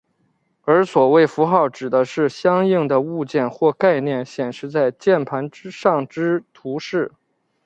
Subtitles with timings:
[0.63, 7.11] 而所谓符号指的是相应的物件或概念显示在键盘上之图示。